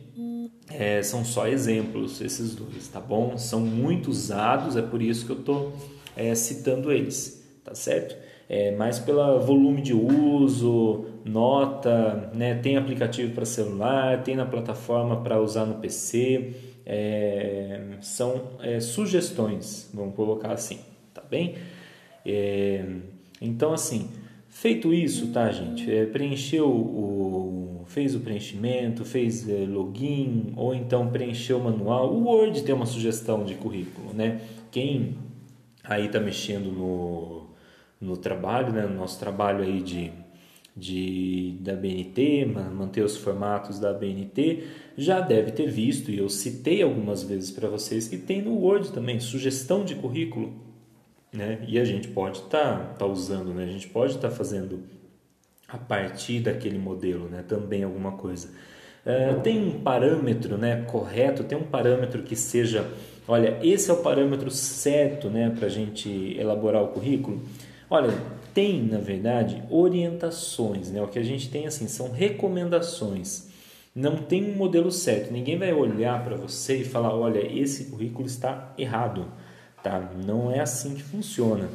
é, 0.70 1.02
são 1.04 1.26
só 1.26 1.48
exemplos 1.48 2.22
esses 2.22 2.56
dois, 2.56 2.88
tá 2.88 3.00
bom? 3.00 3.38
São 3.38 3.60
muito 3.60 4.10
usados, 4.10 4.78
é 4.78 4.82
por 4.82 5.02
isso 5.02 5.26
que 5.26 5.32
eu 5.32 5.40
estou 5.40 5.74
é, 6.16 6.34
citando 6.34 6.92
eles, 6.92 7.46
tá 7.64 7.76
certo? 7.76 8.16
É, 8.48 8.72
mais 8.72 9.00
pelo 9.00 9.40
volume 9.40 9.82
de 9.82 9.94
uso, 9.94 11.06
nota, 11.26 12.32
né? 12.34 12.56
tem 12.56 12.78
aplicativo 12.78 13.34
para 13.34 13.46
celular, 13.46 14.24
tem 14.24 14.36
na 14.36 14.46
plataforma 14.46 15.22
para 15.22 15.40
usar 15.42 15.66
no 15.66 15.76
PC, 15.76 16.54
é, 16.86 17.80
são 18.02 18.58
é, 18.62 18.80
sugestões, 18.80 19.90
vamos 19.94 20.16
colocar 20.16 20.52
assim, 20.52 20.80
tá 21.14 21.22
bem? 21.30 21.56
É, 22.26 22.86
então, 23.42 23.74
assim, 23.74 24.10
feito 24.50 24.94
isso, 24.94 25.32
tá, 25.32 25.52
gente? 25.52 25.92
É, 25.92 26.06
preencheu 26.06 26.70
o, 26.70 27.84
fez 27.88 28.16
o 28.16 28.20
preenchimento, 28.20 29.04
fez 29.04 29.48
é, 29.50 29.66
login, 29.66 30.54
ou 30.56 30.74
então 30.74 31.10
preencheu 31.10 31.58
o 31.58 31.64
manual. 31.64 32.14
O 32.14 32.26
Word 32.26 32.64
tem 32.64 32.74
uma 32.74 32.86
sugestão 32.86 33.44
de 33.44 33.56
currículo, 33.56 34.14
né? 34.14 34.42
Quem 34.72 35.18
aí 35.84 36.06
está 36.06 36.20
mexendo 36.20 36.72
no, 36.72 37.48
no 38.00 38.18
trabalho, 38.18 38.72
né? 38.72 38.86
no 38.86 38.96
nosso 38.96 39.20
trabalho 39.20 39.64
aí 39.64 39.82
de 39.82 40.12
de, 40.76 41.58
da 41.60 41.76
BNT, 41.76 42.46
manter 42.46 43.04
os 43.04 43.18
formatos 43.18 43.80
da 43.80 43.94
BNT, 43.94 44.64
já 44.98 45.20
deve 45.20 45.52
ter 45.52 45.70
visto, 45.70 46.12
e 46.12 46.18
eu 46.18 46.30
citei 46.30 46.82
algumas 46.82 47.24
vezes 47.24 47.52
para 47.52 47.68
vocês, 47.68 48.08
que 48.08 48.18
tem 48.18 48.42
no 48.42 48.56
Word 48.56 48.92
também, 48.92 49.20
sugestão 49.20 49.84
de 49.84 49.96
currículo. 49.96 50.54
Né? 51.32 51.64
E 51.68 51.80
a 51.80 51.86
gente 51.86 52.08
pode 52.10 52.40
estar 52.40 52.78
tá, 52.78 52.94
tá 53.00 53.06
usando, 53.06 53.54
né? 53.54 53.64
a 53.64 53.68
gente 53.68 53.88
pode 53.88 54.16
estar 54.16 54.30
tá 54.30 54.36
fazendo 54.36 54.84
a 55.68 55.78
partir 55.78 56.42
daquele 56.42 56.78
modelo 56.78 57.30
né? 57.30 57.44
também 57.48 57.84
alguma 57.84 58.14
coisa. 58.14 58.50
Uh, 59.06 59.40
tem 59.42 59.60
um 59.60 59.82
parâmetro 59.82 60.58
né, 60.58 60.84
correto, 60.84 61.44
tem 61.44 61.58
um 61.58 61.64
parâmetro 61.64 62.22
que 62.22 62.36
seja, 62.36 62.86
olha, 63.28 63.58
esse 63.64 63.90
é 63.90 63.94
o 63.94 63.98
parâmetro 63.98 64.52
certo 64.52 65.28
né, 65.28 65.50
para 65.50 65.66
a 65.66 65.70
gente 65.70 66.38
elaborar 66.38 66.84
o 66.84 66.90
currículo. 66.90 67.42
Olha, 67.94 68.14
tem, 68.54 68.82
na 68.84 69.00
verdade, 69.00 69.62
orientações, 69.70 70.90
né? 70.90 71.02
O 71.02 71.10
que 71.10 71.20
a 71.20 71.24
gente 71.24 71.50
tem 71.50 71.68
assim 71.68 71.90
são 71.90 72.10
recomendações. 72.10 73.50
Não 73.94 74.16
tem 74.16 74.50
um 74.50 74.56
modelo 74.56 74.90
certo. 74.90 75.34
Ninguém 75.34 75.58
vai 75.58 75.74
olhar 75.74 76.24
para 76.24 76.38
você 76.38 76.78
e 76.78 76.86
falar, 76.86 77.14
olha, 77.14 77.46
esse 77.54 77.92
currículo 77.92 78.26
está 78.26 78.74
errado, 78.78 79.26
tá? 79.84 80.10
Não 80.26 80.50
é 80.50 80.62
assim 80.62 80.96
que 80.96 81.04
funciona. 81.04 81.68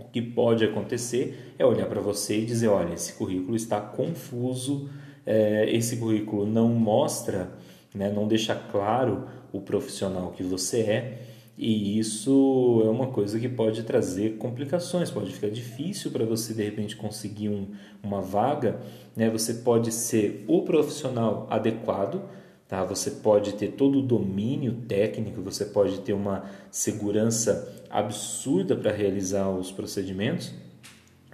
O 0.00 0.02
que 0.08 0.20
pode 0.20 0.64
acontecer 0.64 1.54
é 1.56 1.64
olhar 1.64 1.86
para 1.86 2.00
você 2.00 2.40
e 2.40 2.44
dizer, 2.44 2.66
olha, 2.66 2.92
esse 2.92 3.12
currículo 3.12 3.54
está 3.54 3.80
confuso, 3.80 4.90
é, 5.24 5.70
esse 5.70 5.98
currículo 5.98 6.44
não 6.44 6.70
mostra, 6.70 7.52
né, 7.94 8.10
não 8.10 8.26
deixa 8.26 8.56
claro 8.56 9.28
o 9.52 9.60
profissional 9.60 10.32
que 10.32 10.42
você 10.42 10.80
é 10.80 11.29
e 11.62 11.98
isso 11.98 12.80
é 12.86 12.88
uma 12.88 13.08
coisa 13.08 13.38
que 13.38 13.46
pode 13.46 13.82
trazer 13.82 14.38
complicações, 14.38 15.10
pode 15.10 15.30
ficar 15.30 15.50
difícil 15.50 16.10
para 16.10 16.24
você 16.24 16.54
de 16.54 16.64
repente 16.64 16.96
conseguir 16.96 17.50
um, 17.50 17.66
uma 18.02 18.22
vaga. 18.22 18.80
Né? 19.14 19.28
Você 19.28 19.52
pode 19.52 19.92
ser 19.92 20.42
o 20.48 20.62
profissional 20.62 21.46
adequado, 21.50 22.22
tá? 22.66 22.82
você 22.82 23.10
pode 23.10 23.52
ter 23.56 23.72
todo 23.72 23.98
o 23.98 24.02
domínio 24.02 24.72
técnico, 24.88 25.42
você 25.42 25.66
pode 25.66 26.00
ter 26.00 26.14
uma 26.14 26.46
segurança 26.70 27.84
absurda 27.90 28.74
para 28.74 28.90
realizar 28.90 29.50
os 29.50 29.70
procedimentos, 29.70 30.54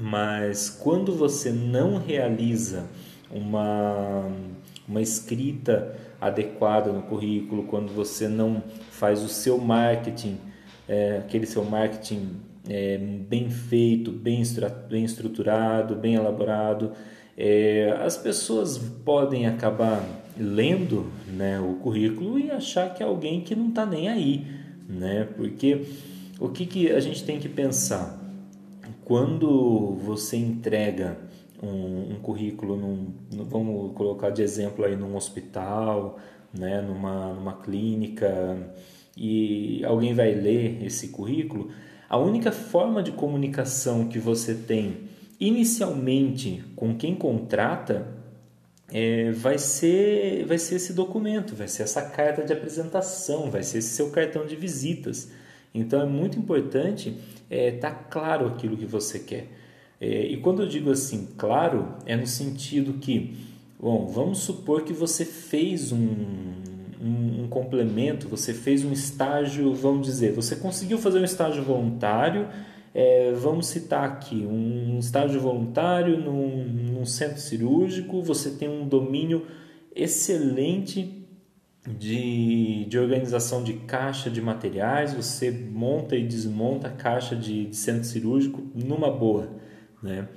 mas 0.01 0.69
quando 0.69 1.15
você 1.15 1.53
não 1.53 1.99
realiza 1.99 2.89
uma, 3.31 4.29
uma 4.89 5.01
escrita 5.01 5.97
adequada 6.21 6.93
no 6.93 7.03
currículo, 7.03 7.65
quando 7.65 7.93
você 7.93 8.29
não 8.29 8.63
faz 8.91 9.23
o 9.23 9.29
seu 9.29 9.59
marketing, 9.59 10.39
é, 10.89 11.19
aquele 11.19 11.47
seu 11.47 11.65
marketing 11.65 12.37
é, 12.69 12.99
bem 12.99 13.51
feito, 13.51 14.11
bem, 14.11 14.43
bem 14.89 15.05
estruturado, 15.05 15.95
bem 15.95 16.15
elaborado, 16.15 16.93
é, 17.37 17.97
as 18.03 18.17
pessoas 18.17 18.79
podem 19.05 19.47
acabar 19.47 20.03
lendo 20.39 21.07
né, 21.29 21.61
o 21.61 21.75
currículo 21.75 22.39
e 22.39 22.51
achar 22.51 22.93
que 22.95 23.03
é 23.03 23.07
alguém 23.07 23.41
que 23.41 23.55
não 23.55 23.69
está 23.69 23.85
nem 23.85 24.09
aí, 24.09 24.47
né? 24.89 25.29
Porque 25.37 25.83
o 26.39 26.49
que, 26.49 26.67
que 26.67 26.91
a 26.91 27.01
gente 27.01 27.25
tem 27.25 27.39
que 27.39 27.49
pensar? 27.49 28.23
Quando 29.05 29.95
você 29.97 30.37
entrega 30.37 31.17
um, 31.63 32.15
um 32.15 32.21
currículo, 32.21 32.77
num, 32.77 33.13
vamos 33.45 33.93
colocar 33.95 34.31
de 34.31 34.43
exemplo 34.43 34.85
aí 34.85 34.97
num 34.97 35.17
hospital, 35.17 36.19
né, 36.53 36.81
numa, 36.81 37.33
numa 37.33 37.55
clínica, 37.55 38.73
e 39.17 39.85
alguém 39.85 40.15
vai 40.15 40.35
ler 40.35 40.85
esse 40.85 41.09
currículo, 41.09 41.71
a 42.09 42.19
única 42.19 42.53
forma 42.53 43.03
de 43.03 43.13
comunicação 43.13 44.07
que 44.09 44.19
você 44.19 44.55
tem 44.55 45.09
inicialmente 45.41 46.65
com 46.75 46.97
quem 46.97 47.15
contrata 47.15 48.07
é, 48.93 49.33
vai, 49.33 49.59
ser, 49.59 50.45
vai 50.47 50.59
ser 50.59 50.77
esse 50.77 50.93
documento, 50.93 51.55
vai 51.55 51.69
ser 51.69 51.83
essa 51.83 52.03
carta 52.03 52.45
de 52.45 52.53
apresentação, 52.53 53.51
vai 53.51 53.63
ser 53.63 53.79
esse 53.79 53.91
seu 53.91 54.11
cartão 54.11 54.47
de 54.47 54.55
visitas. 54.55 55.31
Então 55.75 56.01
é 56.01 56.07
muito 56.07 56.39
importante 56.39 57.17
estar 57.51 57.57
é, 57.57 57.71
tá 57.73 57.91
claro 57.91 58.47
aquilo 58.47 58.77
que 58.77 58.87
você 58.87 59.19
quer. 59.19 59.49
É, 60.01 60.27
e 60.27 60.37
quando 60.39 60.63
eu 60.63 60.69
digo 60.69 60.91
assim, 60.91 61.29
claro, 61.37 61.95
é 62.05 62.17
no 62.17 62.27
sentido 62.27 62.95
que, 62.95 63.35
bom, 63.81 64.07
vamos 64.07 64.39
supor 64.39 64.83
que 64.83 64.93
você 64.93 65.25
fez 65.25 65.91
um, 65.91 66.07
um, 67.01 67.45
um, 67.45 67.49
complemento, 67.49 68.29
você 68.29 68.53
fez 68.53 68.85
um 68.85 68.93
estágio, 68.93 69.75
vamos 69.75 70.07
dizer, 70.07 70.33
você 70.33 70.57
conseguiu 70.57 70.99
fazer 70.99 71.19
um 71.19 71.25
estágio 71.25 71.63
voluntário, 71.63 72.47
é, 72.95 73.33
vamos 73.33 73.69
citar 73.69 74.05
aqui, 74.05 74.47
um 74.47 74.99
estágio 74.99 75.41
voluntário 75.41 76.19
num, 76.19 76.65
num 76.65 77.07
centro 77.07 77.41
cirúrgico, 77.41 78.23
você 78.23 78.51
tem 78.51 78.69
um 78.69 78.87
domínio 78.87 79.47
excelente 79.95 81.27
de, 81.89 82.85
de 82.87 82.99
organização 82.99 83.63
de 83.63 83.75
caixa 83.75 84.29
de 84.29 84.43
materiais, 84.43 85.15
você 85.15 85.51
monta 85.51 86.17
e 86.17 86.27
desmonta 86.27 86.89
a 86.89 86.91
caixa 86.91 87.35
de, 87.35 87.67
de 87.67 87.77
centro 87.77 88.05
cirúrgico 88.05 88.63
numa 88.75 89.11
boa 89.11 89.65
né? 90.07 90.29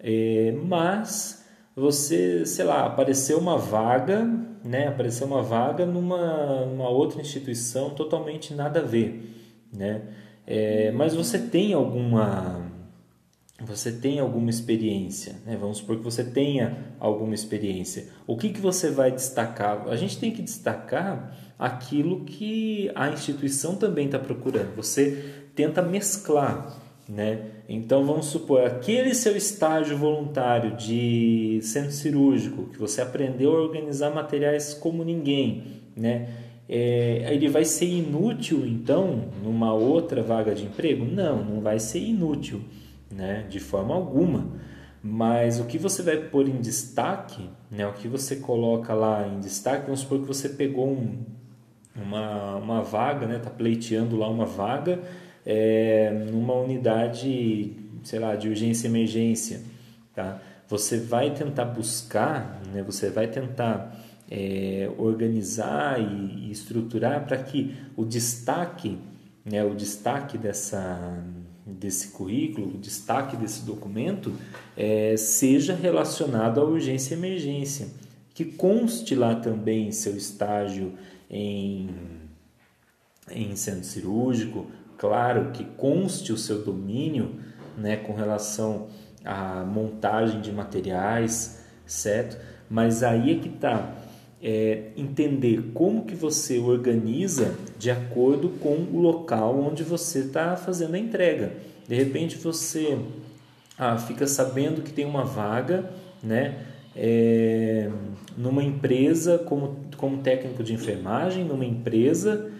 É, 0.00 0.54
mas 0.64 1.44
você, 1.74 2.46
sei 2.46 2.64
lá, 2.64 2.86
apareceu 2.86 3.38
uma 3.38 3.58
vaga, 3.58 4.24
né? 4.64 4.88
Apareceu 4.88 5.26
uma 5.26 5.42
vaga 5.42 5.84
numa, 5.84 6.64
numa 6.66 6.88
outra 6.88 7.20
instituição 7.20 7.90
totalmente 7.90 8.54
nada 8.54 8.80
a 8.80 8.84
ver, 8.84 9.62
né? 9.72 10.02
É, 10.46 10.90
mas 10.92 11.14
você 11.14 11.38
tem 11.38 11.74
alguma 11.74 12.66
você 13.60 13.90
tem 13.90 14.20
alguma 14.20 14.50
experiência, 14.50 15.34
né? 15.44 15.56
vamos 15.60 15.78
supor 15.78 15.96
que 15.96 16.04
você 16.04 16.22
tenha 16.22 16.94
alguma 17.00 17.34
experiência. 17.34 18.06
O 18.24 18.36
que, 18.36 18.50
que 18.50 18.60
você 18.60 18.88
vai 18.88 19.10
destacar? 19.10 19.88
A 19.88 19.96
gente 19.96 20.16
tem 20.16 20.30
que 20.30 20.40
destacar 20.40 21.36
aquilo 21.58 22.24
que 22.24 22.88
a 22.94 23.08
instituição 23.08 23.74
também 23.74 24.06
está 24.06 24.18
procurando. 24.18 24.76
Você 24.76 25.42
tenta 25.56 25.82
mesclar 25.82 26.87
né? 27.08 27.40
Então 27.66 28.04
vamos 28.04 28.26
supor 28.26 28.64
aquele 28.64 29.14
seu 29.14 29.34
estágio 29.34 29.96
voluntário 29.96 30.76
de 30.76 31.58
centro 31.62 31.92
cirúrgico 31.92 32.64
que 32.64 32.78
você 32.78 33.00
aprendeu 33.00 33.56
a 33.56 33.62
organizar 33.62 34.14
materiais 34.14 34.74
como 34.74 35.02
ninguém, 35.02 35.62
né? 35.96 36.28
É, 36.68 37.32
ele 37.32 37.48
vai 37.48 37.64
ser 37.64 37.86
inútil 37.86 38.66
então 38.66 39.30
numa 39.42 39.72
outra 39.72 40.22
vaga 40.22 40.54
de 40.54 40.66
emprego? 40.66 41.06
Não, 41.06 41.42
não 41.42 41.60
vai 41.62 41.78
ser 41.78 42.00
inútil, 42.00 42.60
né? 43.10 43.46
De 43.48 43.58
forma 43.58 43.94
alguma. 43.94 44.46
Mas 45.02 45.58
o 45.58 45.64
que 45.64 45.78
você 45.78 46.02
vai 46.02 46.18
pôr 46.18 46.46
em 46.46 46.60
destaque, 46.60 47.48
né? 47.70 47.86
O 47.86 47.94
que 47.94 48.06
você 48.06 48.36
coloca 48.36 48.92
lá 48.92 49.26
em 49.26 49.40
destaque, 49.40 49.84
vamos 49.86 50.00
supor 50.00 50.20
que 50.20 50.26
você 50.26 50.50
pegou 50.50 50.88
um, 50.90 51.24
uma, 51.96 52.56
uma 52.56 52.82
vaga, 52.82 53.26
né? 53.26 53.38
Tá 53.38 53.48
pleiteando 53.48 54.14
lá 54.14 54.28
uma 54.28 54.44
vaga 54.44 55.00
é, 55.50 56.10
numa 56.30 56.52
unidade, 56.52 57.72
sei 58.04 58.18
lá, 58.18 58.36
de 58.36 58.50
urgência 58.50 58.86
e 58.86 58.90
emergência, 58.90 59.62
tá? 60.14 60.42
Você 60.68 60.98
vai 60.98 61.30
tentar 61.30 61.64
buscar, 61.64 62.60
né? 62.70 62.82
Você 62.82 63.08
vai 63.08 63.28
tentar 63.28 63.98
é, 64.30 64.90
organizar 64.98 65.98
e, 65.98 66.48
e 66.48 66.50
estruturar 66.50 67.24
para 67.26 67.38
que 67.38 67.74
o 67.96 68.04
destaque, 68.04 68.98
né? 69.42 69.64
O 69.64 69.74
destaque 69.74 70.36
dessa 70.36 71.24
desse 71.66 72.08
currículo, 72.08 72.74
o 72.76 72.78
destaque 72.78 73.36
desse 73.36 73.62
documento 73.62 74.32
é, 74.74 75.16
seja 75.18 75.74
relacionado 75.74 76.60
à 76.60 76.64
urgência 76.64 77.14
e 77.14 77.18
emergência, 77.18 77.88
que 78.32 78.44
conste 78.44 79.14
lá 79.14 79.34
também 79.34 79.92
seu 79.92 80.16
estágio 80.16 80.94
em, 81.30 81.90
em 83.30 83.54
centro 83.54 83.84
cirúrgico, 83.84 84.66
claro 84.98 85.52
que 85.52 85.64
conste 85.64 86.32
o 86.32 86.36
seu 86.36 86.62
domínio 86.62 87.36
né, 87.76 87.96
com 87.96 88.12
relação 88.12 88.88
à 89.24 89.64
montagem 89.64 90.40
de 90.40 90.52
materiais, 90.52 91.64
certo? 91.86 92.36
Mas 92.68 93.02
aí 93.02 93.32
é 93.32 93.34
que 93.36 93.48
está 93.48 93.94
é, 94.42 94.90
entender 94.96 95.70
como 95.72 96.04
que 96.04 96.14
você 96.14 96.58
organiza 96.58 97.54
de 97.78 97.90
acordo 97.90 98.50
com 98.60 98.74
o 98.92 99.00
local 99.00 99.58
onde 99.58 99.82
você 99.82 100.20
está 100.20 100.56
fazendo 100.56 100.94
a 100.94 100.98
entrega. 100.98 101.52
De 101.86 101.94
repente 101.94 102.36
você 102.36 102.98
ah, 103.78 103.96
fica 103.96 104.26
sabendo 104.26 104.82
que 104.82 104.92
tem 104.92 105.04
uma 105.04 105.24
vaga, 105.24 105.90
né? 106.22 106.58
É, 107.00 107.88
numa 108.36 108.62
empresa 108.62 109.38
como, 109.38 109.76
como 109.96 110.18
técnico 110.18 110.64
de 110.64 110.74
enfermagem, 110.74 111.44
numa 111.44 111.64
empresa 111.64 112.50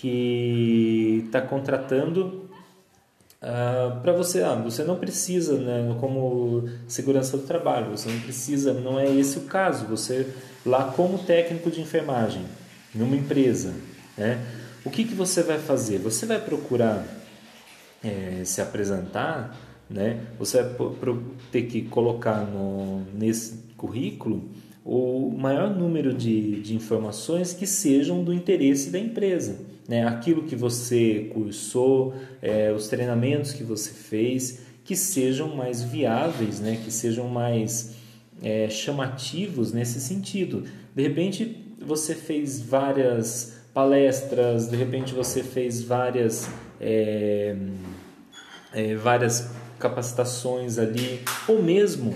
que 0.00 1.24
está 1.26 1.40
contratando 1.40 2.46
Uh, 3.36 4.00
para 4.00 4.12
você, 4.12 4.42
ah, 4.42 4.54
você 4.54 4.82
não 4.82 4.96
precisa, 4.96 5.58
né, 5.58 5.94
como 6.00 6.68
segurança 6.88 7.36
do 7.36 7.44
trabalho, 7.44 7.96
você 7.96 8.08
não 8.08 8.18
precisa, 8.20 8.72
não 8.72 8.98
é 8.98 9.08
esse 9.08 9.38
o 9.38 9.42
caso. 9.42 9.84
Você 9.86 10.26
lá 10.64 10.90
como 10.96 11.18
técnico 11.18 11.70
de 11.70 11.80
enfermagem, 11.80 12.44
numa 12.94 13.14
empresa, 13.14 13.74
né, 14.16 14.42
o 14.84 14.90
que, 14.90 15.04
que 15.04 15.14
você 15.14 15.42
vai 15.42 15.58
fazer? 15.58 15.98
Você 15.98 16.24
vai 16.26 16.40
procurar 16.40 17.06
é, 18.02 18.42
se 18.44 18.60
apresentar, 18.60 19.56
né? 19.88 20.20
Você 20.38 20.62
vai 20.62 20.88
ter 21.50 21.62
que 21.62 21.82
colocar 21.82 22.40
no, 22.40 23.02
nesse 23.12 23.54
currículo 23.76 24.48
o 24.86 25.34
maior 25.36 25.74
número 25.74 26.14
de, 26.14 26.60
de 26.62 26.74
informações 26.74 27.52
que 27.52 27.66
sejam 27.66 28.22
do 28.22 28.32
interesse 28.32 28.90
da 28.90 28.98
empresa 28.98 29.76
né, 29.88 30.06
aquilo 30.06 30.42
que 30.42 30.56
você 30.56 31.30
cursou, 31.32 32.14
é, 32.42 32.72
os 32.72 32.88
treinamentos 32.88 33.52
que 33.52 33.62
você 33.62 33.90
fez, 33.90 34.60
que 34.84 34.96
sejam 34.96 35.54
mais 35.54 35.82
viáveis, 35.82 36.60
né, 36.60 36.80
que 36.84 36.90
sejam 36.90 37.28
mais 37.28 37.94
é, 38.42 38.68
chamativos 38.68 39.72
nesse 39.72 40.00
sentido. 40.00 40.64
De 40.94 41.02
repente 41.02 41.64
você 41.80 42.14
fez 42.14 42.60
várias 42.60 43.56
palestras, 43.72 44.68
de 44.68 44.76
repente 44.76 45.14
você 45.14 45.42
fez 45.42 45.82
várias, 45.82 46.48
é, 46.80 47.54
é 48.72 48.94
várias 48.96 49.50
capacitações 49.78 50.78
ali, 50.78 51.20
ou 51.46 51.62
mesmo, 51.62 52.14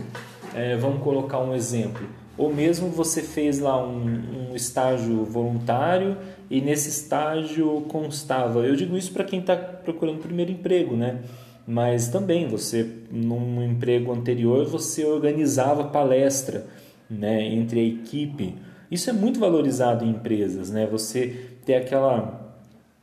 é, 0.54 0.76
vamos 0.76 1.02
colocar 1.02 1.38
um 1.40 1.54
exemplo, 1.54 2.06
ou 2.40 2.50
mesmo 2.50 2.88
você 2.88 3.20
fez 3.20 3.58
lá 3.58 3.86
um, 3.86 4.50
um 4.50 4.56
estágio 4.56 5.26
voluntário 5.26 6.16
e 6.48 6.58
nesse 6.62 6.88
estágio 6.88 7.82
constava. 7.82 8.60
Eu 8.60 8.74
digo 8.74 8.96
isso 8.96 9.12
para 9.12 9.24
quem 9.24 9.40
está 9.40 9.54
procurando 9.54 10.20
primeiro 10.20 10.50
emprego, 10.50 10.96
né? 10.96 11.20
Mas 11.66 12.08
também 12.08 12.48
você, 12.48 12.90
num 13.12 13.62
emprego 13.62 14.10
anterior, 14.10 14.64
você 14.64 15.04
organizava 15.04 15.84
palestra, 15.84 16.66
né, 17.10 17.44
entre 17.44 17.78
a 17.78 17.84
equipe. 17.84 18.56
Isso 18.90 19.10
é 19.10 19.12
muito 19.12 19.38
valorizado 19.38 20.02
em 20.02 20.08
empresas, 20.08 20.70
né? 20.70 20.88
Você 20.90 21.58
ter 21.66 21.74
aquela 21.74 22.56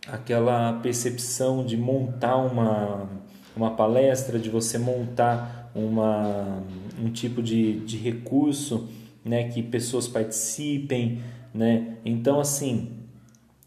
aquela 0.08 0.74
percepção 0.82 1.64
de 1.64 1.78
montar 1.78 2.38
uma 2.38 3.08
uma 3.56 3.72
palestra, 3.72 4.40
de 4.40 4.50
você 4.50 4.80
montar 4.80 5.72
uma, 5.76 6.64
um 7.00 7.10
tipo 7.12 7.42
de, 7.42 7.80
de 7.82 7.98
recurso 7.98 8.88
né, 9.28 9.50
que 9.50 9.62
pessoas 9.62 10.08
participem. 10.08 11.20
Né? 11.54 11.98
Então, 12.06 12.40
assim, 12.40 12.92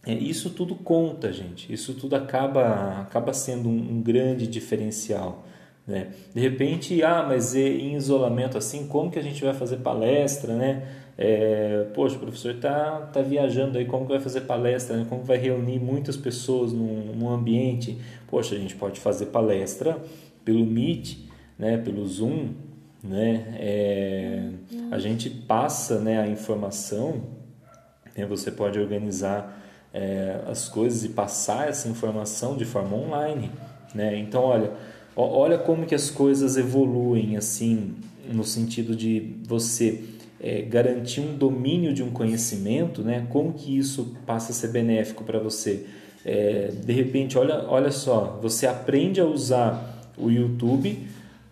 é, 0.06 0.14
isso 0.14 0.50
tudo 0.50 0.74
conta, 0.74 1.32
gente. 1.32 1.72
Isso 1.72 1.94
tudo 1.94 2.16
acaba, 2.16 3.00
acaba 3.00 3.32
sendo 3.32 3.68
um, 3.68 3.96
um 3.96 4.02
grande 4.02 4.46
diferencial. 4.46 5.44
Né? 5.86 6.08
De 6.34 6.40
repente, 6.40 7.02
ah, 7.02 7.24
mas 7.26 7.54
em 7.54 7.94
isolamento 7.96 8.56
assim, 8.56 8.86
como 8.86 9.10
que 9.10 9.18
a 9.18 9.22
gente 9.22 9.42
vai 9.44 9.54
fazer 9.54 9.78
palestra, 9.78 10.54
né? 10.54 10.86
É, 11.18 11.86
poxa, 11.92 12.16
o 12.16 12.20
professor 12.20 12.54
tá, 12.54 13.10
tá 13.12 13.20
viajando 13.20 13.76
aí, 13.76 13.84
como 13.84 14.06
que 14.06 14.12
vai 14.12 14.20
fazer 14.20 14.42
palestra, 14.42 14.96
né? 14.96 15.06
como 15.06 15.22
vai 15.22 15.36
reunir 15.36 15.78
muitas 15.78 16.16
pessoas 16.16 16.72
num, 16.72 17.12
num 17.14 17.28
ambiente? 17.28 17.98
Poxa, 18.26 18.54
a 18.54 18.58
gente 18.58 18.74
pode 18.74 18.98
fazer 19.00 19.26
palestra 19.26 19.98
pelo 20.44 20.64
Meet, 20.64 21.18
né? 21.58 21.76
Pelo 21.76 22.06
Zoom, 22.06 22.54
né? 23.02 23.54
É, 23.58 24.48
a 24.90 24.98
gente 24.98 25.30
passa, 25.30 25.98
né? 25.98 26.20
A 26.20 26.28
informação, 26.28 27.22
né? 28.16 28.26
Você 28.26 28.50
pode 28.50 28.78
organizar 28.78 29.60
é, 29.92 30.40
as 30.46 30.68
coisas 30.68 31.04
e 31.04 31.08
passar 31.10 31.68
essa 31.68 31.88
informação 31.88 32.56
de 32.56 32.64
forma 32.64 32.96
online, 32.96 33.50
né? 33.94 34.16
Então, 34.18 34.42
olha, 34.42 34.72
olha 35.16 35.58
como 35.58 35.86
que 35.86 35.94
as 35.94 36.10
coisas 36.10 36.56
evoluem 36.56 37.36
assim 37.36 37.94
no 38.28 38.44
sentido 38.44 38.94
de 38.94 39.36
você 39.46 40.04
é, 40.40 40.62
garantir 40.62 41.20
um 41.20 41.36
domínio 41.36 41.92
de 41.92 42.02
um 42.02 42.10
conhecimento, 42.10 43.02
né? 43.02 43.26
Como 43.30 43.52
que 43.52 43.76
isso 43.76 44.16
passa 44.26 44.52
a 44.52 44.54
ser 44.54 44.68
benéfico 44.68 45.24
para 45.24 45.38
você? 45.38 45.86
É, 46.24 46.70
de 46.84 46.92
repente, 46.92 47.38
olha, 47.38 47.64
olha 47.66 47.90
só, 47.90 48.38
você 48.42 48.66
aprende 48.66 49.20
a 49.20 49.24
usar 49.24 50.12
o 50.16 50.30
YouTube 50.30 51.08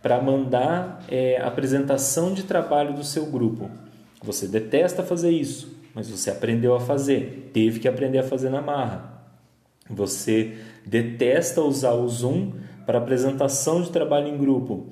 para 0.09 0.23
mandar 0.23 1.05
é, 1.07 1.39
apresentação 1.39 2.33
de 2.33 2.45
trabalho 2.45 2.95
do 2.95 3.05
seu 3.05 3.27
grupo. 3.27 3.71
Você 4.23 4.49
detesta 4.49 5.03
fazer 5.03 5.31
isso, 5.31 5.77
mas 5.95 6.09
você 6.09 6.31
aprendeu 6.31 6.75
a 6.75 6.81
fazer, 6.81 7.51
teve 7.53 7.79
que 7.79 7.87
aprender 7.87 8.17
a 8.17 8.23
fazer 8.23 8.49
na 8.49 8.63
marra. 8.63 9.23
Você 9.91 10.57
detesta 10.87 11.61
usar 11.61 11.93
o 11.93 12.09
Zoom 12.09 12.53
para 12.87 12.97
apresentação 12.97 13.83
de 13.83 13.91
trabalho 13.91 14.29
em 14.29 14.39
grupo, 14.39 14.87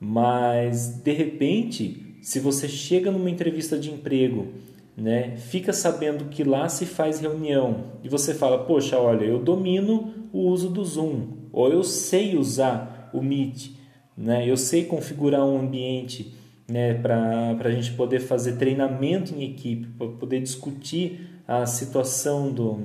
mas 0.00 0.96
de 0.96 1.12
repente, 1.12 2.18
se 2.20 2.40
você 2.40 2.68
chega 2.68 3.12
numa 3.12 3.30
entrevista 3.30 3.78
de 3.78 3.92
emprego, 3.92 4.48
né, 4.96 5.36
fica 5.36 5.72
sabendo 5.72 6.24
que 6.24 6.42
lá 6.42 6.68
se 6.68 6.86
faz 6.86 7.20
reunião 7.20 7.84
e 8.02 8.08
você 8.08 8.34
fala: 8.34 8.64
Poxa, 8.64 8.98
olha, 8.98 9.24
eu 9.24 9.38
domino 9.38 10.12
o 10.32 10.40
uso 10.40 10.68
do 10.68 10.84
Zoom, 10.84 11.28
ou 11.52 11.70
eu 11.70 11.84
sei 11.84 12.36
usar 12.36 13.10
o 13.12 13.22
Meet, 13.22 13.75
né, 14.16 14.48
eu 14.48 14.56
sei 14.56 14.84
configurar 14.84 15.44
um 15.44 15.58
ambiente 15.58 16.34
né, 16.68 16.94
para 16.94 17.56
a 17.58 17.70
gente 17.70 17.92
poder 17.92 18.20
fazer 18.20 18.56
treinamento 18.56 19.34
em 19.34 19.44
equipe, 19.44 19.86
para 19.98 20.08
poder 20.08 20.40
discutir 20.40 21.42
a 21.46 21.64
situação 21.66 22.50
do, 22.50 22.82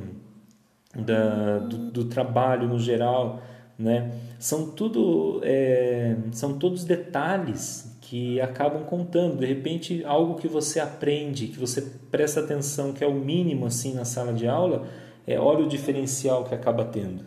da, 0.96 1.60
do, 1.60 1.92
do, 1.92 2.06
trabalho 2.06 2.68
no 2.68 2.78
geral. 2.78 3.42
Né? 3.78 4.12
São, 4.38 4.70
tudo, 4.72 5.42
é, 5.44 6.16
são 6.32 6.60
todos 6.60 6.84
detalhes 6.84 7.98
que 8.02 8.40
acabam 8.40 8.84
contando. 8.84 9.38
De 9.38 9.46
repente, 9.46 10.04
algo 10.06 10.36
que 10.36 10.48
você 10.48 10.80
aprende, 10.80 11.48
que 11.48 11.58
você 11.58 11.82
presta 12.12 12.42
atenção, 12.42 12.94
que 12.94 13.04
é 13.04 13.08
o 13.08 13.16
mínimo 13.16 13.66
assim 13.66 13.94
na 13.94 14.06
sala 14.06 14.34
de 14.34 14.48
aula, 14.48 14.88
é, 15.26 15.40
olha 15.40 15.66
o 15.66 15.68
diferencial 15.68 16.44
que 16.44 16.54
acaba 16.54 16.86
tendo. 16.86 17.24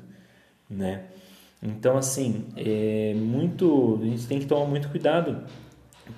Né? 0.70 1.04
Então, 1.64 1.96
assim, 1.96 2.44
é 2.56 3.14
muito, 3.16 3.98
a 4.02 4.04
gente 4.04 4.26
tem 4.26 4.38
que 4.38 4.46
tomar 4.46 4.66
muito 4.66 4.90
cuidado 4.90 5.42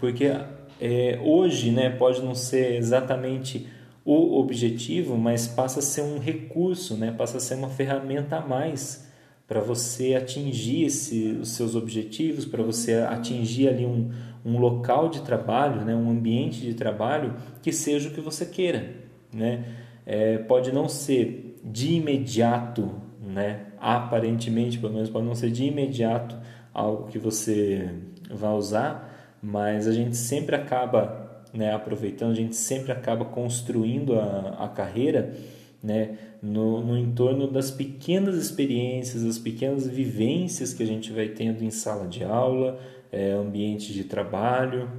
porque 0.01 0.33
é, 0.81 1.21
hoje 1.23 1.71
né, 1.71 1.91
pode 1.91 2.21
não 2.23 2.35
ser 2.35 2.75
exatamente 2.75 3.67
o 4.05 4.39
objetivo, 4.39 5.17
mas 5.17 5.47
passa 5.47 5.81
a 5.81 5.83
ser 5.83 6.03
um 6.03 6.19
recurso, 6.19 6.97
né, 6.97 7.13
passa 7.13 7.39
a 7.39 7.41
ser 7.41 7.55
uma 7.55 7.69
ferramenta 7.69 8.37
a 8.37 8.41
mais 8.41 9.07
para 9.49 9.61
você 9.61 10.15
atingir 10.15 10.85
esse, 10.85 11.39
os 11.41 11.51
seus 11.51 11.75
objetivos, 11.75 12.45
para 12.45 12.63
você 12.63 12.95
atingir 12.95 13.69
ali 13.69 13.87
um, 13.87 14.11
um 14.45 14.59
local 14.59 15.09
de 15.09 15.23
trabalho, 15.23 15.83
né, 15.83 15.95
um 15.95 16.11
ambiente 16.11 16.61
de 16.61 16.75
trabalho 16.75 17.35
que 17.63 17.73
seja 17.73 18.09
o 18.09 18.13
que 18.13 18.21
você 18.21 18.45
queira. 18.45 18.93
Né? 19.33 19.65
É, 20.05 20.39
pode 20.39 20.73
não 20.73 20.89
ser 20.89 21.59
de 21.65 21.95
imediato, 21.95 22.91
né, 23.37 23.67
aparentemente, 23.79 24.79
pelo 24.79 24.95
menos 24.95 25.11
pode 25.11 25.27
não 25.27 25.35
ser 25.35 25.51
de 25.51 25.65
imediato 25.65 26.35
algo 26.73 27.07
que 27.09 27.19
você 27.19 27.91
vai 28.31 28.55
usar, 28.55 29.37
mas 29.43 29.87
a 29.87 29.93
gente 29.93 30.17
sempre 30.17 30.57
acaba 30.57 31.45
né, 31.53 31.75
aproveitando, 31.75 32.33
a 32.33 32.35
gente 32.35 32.57
sempre 32.57 32.93
acaba 32.93 33.27
construindo 33.27 34.19
a, 34.19 34.65
a 34.65 34.69
carreira 34.69 35.35
né, 35.83 36.17
no, 36.41 36.83
no 36.83 36.97
entorno 36.97 37.47
das 37.47 37.71
pequenas 37.71 38.37
experiências, 38.37 39.23
das 39.23 39.39
pequenas 39.39 39.87
vivências 39.87 40.73
que 40.73 40.83
a 40.83 40.87
gente 40.87 41.13
vai 41.13 41.29
tendo 41.29 41.63
em 41.63 41.71
sala 41.71 42.09
de 42.09 42.25
aula, 42.25 42.81
é, 43.13 43.33
ambiente 43.33 43.93
de 43.93 44.05
trabalho, 44.05 44.91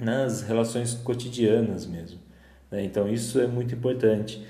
nas 0.00 0.42
relações 0.42 0.94
cotidianas 0.94 1.86
mesmo. 1.86 2.20
Né? 2.70 2.84
Então 2.84 3.08
isso 3.08 3.40
é 3.40 3.48
muito 3.48 3.74
importante. 3.74 4.40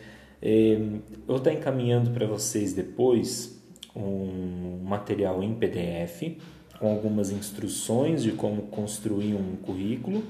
Eu 0.43 1.37
estar 1.37 1.53
encaminhando 1.53 2.11
para 2.11 2.27
vocês 2.27 2.73
depois 2.73 3.63
um 3.97 4.81
material 4.85 5.43
em 5.43 5.55
PDF 5.55 6.37
com 6.79 6.91
algumas 6.91 7.31
instruções 7.31 8.23
de 8.23 8.33
como 8.33 8.63
construir 8.63 9.35
um 9.35 9.57
currículo. 9.57 10.23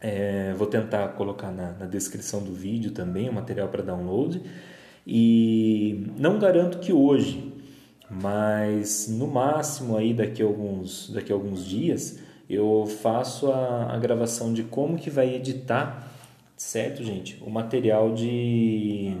É, 0.00 0.52
vou 0.54 0.66
tentar 0.66 1.08
colocar 1.10 1.52
na, 1.52 1.72
na 1.72 1.86
descrição 1.86 2.42
do 2.42 2.52
vídeo 2.52 2.90
também 2.90 3.28
o 3.28 3.32
material 3.32 3.68
para 3.68 3.82
download. 3.82 4.42
E 5.06 6.06
não 6.18 6.38
garanto 6.38 6.78
que 6.78 6.92
hoje, 6.92 7.52
mas 8.10 9.08
no 9.08 9.26
máximo 9.26 9.96
aí 9.96 10.12
daqui 10.12 10.42
a 10.42 10.44
alguns, 10.44 11.10
daqui 11.10 11.32
a 11.32 11.34
alguns 11.34 11.64
dias 11.64 12.18
eu 12.48 12.84
faço 12.86 13.50
a, 13.50 13.94
a 13.94 13.98
gravação 13.98 14.52
de 14.52 14.62
como 14.64 14.98
que 14.98 15.08
vai 15.08 15.34
editar, 15.34 16.11
certo, 16.62 17.02
gente? 17.02 17.42
O 17.44 17.50
material 17.50 18.14
de, 18.14 19.14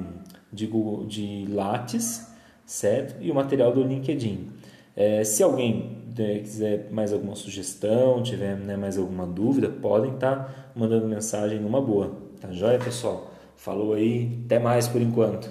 de, 0.52 0.66
Google, 0.66 1.04
de 1.06 1.44
Lattes, 1.50 2.32
certo? 2.64 3.16
E 3.20 3.30
o 3.30 3.34
material 3.34 3.72
do 3.72 3.82
LinkedIn. 3.82 4.48
É, 4.94 5.24
se 5.24 5.42
alguém 5.42 6.04
né, 6.16 6.38
quiser 6.38 6.88
mais 6.90 7.12
alguma 7.12 7.34
sugestão, 7.34 8.22
tiver 8.22 8.56
né, 8.56 8.76
mais 8.76 8.96
alguma 8.96 9.26
dúvida, 9.26 9.68
podem 9.68 10.14
estar 10.14 10.36
tá 10.36 10.70
mandando 10.74 11.06
mensagem 11.08 11.58
numa 11.58 11.80
boa. 11.80 12.16
Tá 12.40 12.52
joia, 12.52 12.78
pessoal? 12.78 13.30
Falou 13.56 13.94
aí, 13.94 14.42
até 14.44 14.58
mais 14.58 14.86
por 14.86 15.02
enquanto. 15.02 15.50